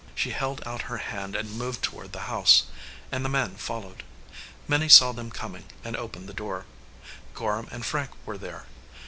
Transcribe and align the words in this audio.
She 0.15 0.31
held 0.31 0.63
out 0.65 0.81
her 0.89 0.97
hand 0.97 1.35
and 1.35 1.59
moved 1.59 1.83
toward 1.83 2.11
the 2.11 2.21
house, 2.21 2.63
and 3.11 3.23
the 3.23 3.29
man 3.29 3.53
followed. 3.57 4.01
Minnie 4.67 4.89
saw 4.89 5.11
them 5.11 5.29
coming 5.29 5.65
and 5.83 5.95
opened 5.95 6.27
the 6.27 6.33
door. 6.33 6.65
Gorham 7.35 7.67
and 7.69 7.85
Frank 7.85 8.09
were 8.25 8.39
there. 8.39 8.65